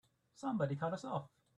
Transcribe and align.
Somebody 0.33 0.75
cut 0.77 0.93
us 0.93 1.05
off! 1.05 1.29